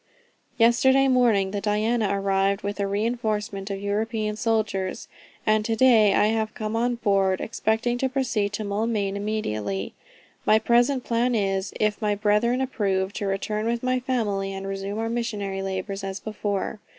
[0.57, 5.07] "Yesterday morning the Diana arrived with a reinforcement of European soldiers;
[5.45, 9.93] and to day I have come on board, expecting to proceed to Maulmain immediately.
[10.43, 14.97] My present plan is, if my brethren approve, to return with my family, and resume
[14.97, 16.79] our missionary labors as before.